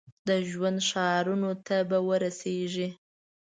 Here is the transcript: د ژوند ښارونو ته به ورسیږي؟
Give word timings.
د 0.27 0.29
ژوند 0.49 0.79
ښارونو 0.89 1.51
ته 1.67 1.77
به 1.89 1.97
ورسیږي؟ 2.09 2.89